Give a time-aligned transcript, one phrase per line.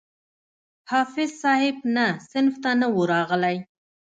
[0.89, 3.55] حافظ صاحب نه صنف ته نه وو راغلى.